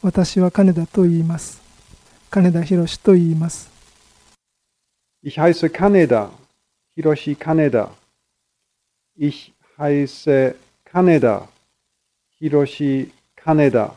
[0.00, 1.60] 私は金田と言います。
[2.30, 3.68] 金田博と言います。
[5.24, 6.30] Ich heiße Kaneda,
[6.96, 7.90] Hiroshi Kaneda.
[9.16, 11.48] Ich heiße Kaneda,
[12.38, 13.96] Hiroshi Kaneda.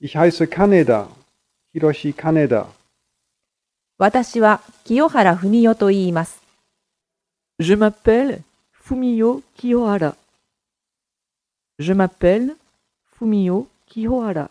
[0.00, 1.06] Ich heiße Kaneda,
[1.72, 2.66] Hiroshi Kaneda.
[3.98, 6.42] 私は清原文代と言います。
[7.60, 8.42] Je m'appelle
[8.72, 10.16] Fumio Kiyohara.
[11.78, 12.56] Je m'appelle
[13.16, 14.50] Fumio Kiyohara.